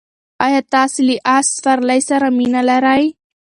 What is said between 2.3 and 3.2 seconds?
مینه لرئ؟